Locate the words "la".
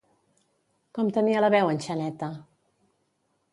1.45-1.53